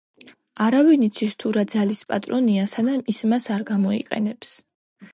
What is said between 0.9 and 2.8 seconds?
იცის თუ რა ძალის პატრონია,